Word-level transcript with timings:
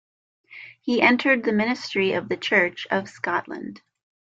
He 0.81 0.99
entered 0.99 1.43
the 1.43 1.51
Ministry 1.51 2.13
of 2.13 2.27
the 2.27 2.35
Church 2.35 2.87
of 2.89 3.07
Scotland. 3.07 3.83